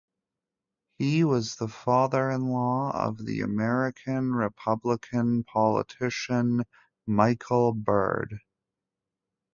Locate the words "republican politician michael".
4.33-7.73